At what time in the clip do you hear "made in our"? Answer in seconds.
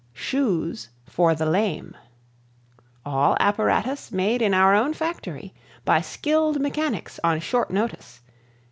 4.11-4.73